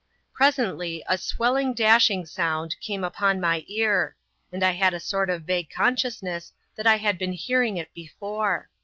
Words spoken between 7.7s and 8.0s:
it